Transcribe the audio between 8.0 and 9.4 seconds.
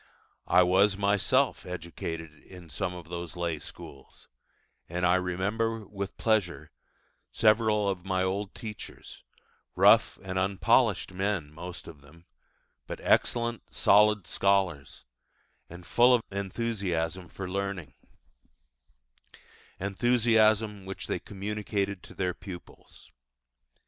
my old teachers: